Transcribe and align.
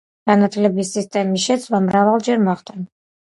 განათლების 0.29 0.93
სისტემის 0.95 1.45
შეცვლა 1.49 1.81
მრავალჯერ 1.89 2.41
მოხდა. 2.47 2.77